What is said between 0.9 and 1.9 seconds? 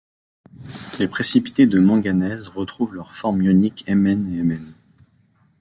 Les précipités de